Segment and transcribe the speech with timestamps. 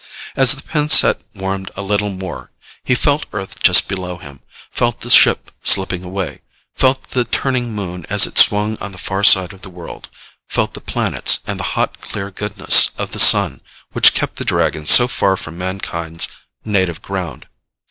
[0.35, 2.49] As the pin set warmed a little more,
[2.83, 4.39] he felt Earth just below him,
[4.71, 6.41] felt the ship slipping away,
[6.73, 10.09] felt the turning Moon as it swung on the far side of the world,
[10.49, 13.61] felt the planets and the hot, clear goodness of the Sun
[13.91, 16.27] which kept the Dragons so far from mankind's
[16.65, 17.45] native ground.